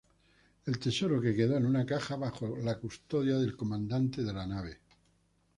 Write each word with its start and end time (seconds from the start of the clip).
El 0.65 0.79
tesoro 0.79 1.21
quedó 1.21 1.57
en 1.57 1.67
una 1.67 1.85
caja 1.85 2.15
bajo 2.15 2.57
la 2.57 2.79
custodia 2.79 3.37
del 3.37 3.55
comandante 3.55 4.23
de 4.23 4.33
la 4.33 4.47
nave. 4.47 4.79